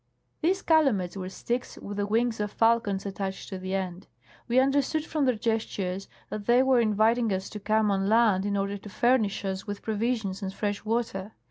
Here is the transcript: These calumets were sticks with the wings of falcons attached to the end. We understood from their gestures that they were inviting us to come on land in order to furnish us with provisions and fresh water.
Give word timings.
These 0.41 0.63
calumets 0.63 1.15
were 1.15 1.29
sticks 1.29 1.77
with 1.77 1.97
the 1.97 2.07
wings 2.07 2.39
of 2.39 2.51
falcons 2.51 3.05
attached 3.05 3.49
to 3.49 3.59
the 3.59 3.75
end. 3.75 4.07
We 4.47 4.57
understood 4.57 5.05
from 5.05 5.25
their 5.25 5.35
gestures 5.35 6.07
that 6.31 6.47
they 6.47 6.63
were 6.63 6.79
inviting 6.79 7.31
us 7.31 7.51
to 7.51 7.59
come 7.59 7.91
on 7.91 8.09
land 8.09 8.43
in 8.43 8.57
order 8.57 8.79
to 8.79 8.89
furnish 8.89 9.45
us 9.45 9.67
with 9.67 9.83
provisions 9.83 10.41
and 10.41 10.51
fresh 10.51 10.83
water. 10.83 11.33